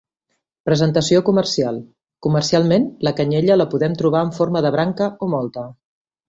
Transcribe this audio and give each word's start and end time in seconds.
Presentació 0.67 1.19
comercial: 1.27 1.77
comercialment 2.27 2.87
la 3.09 3.13
canyella 3.19 3.59
la 3.63 3.69
podem 3.75 3.99
trobar 4.01 4.23
en 4.29 4.33
forma 4.39 4.65
de 4.69 4.73
branca 4.79 5.11
o 5.27 5.31
molta. 5.37 5.69